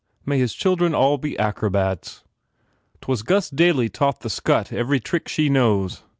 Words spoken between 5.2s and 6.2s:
he knows.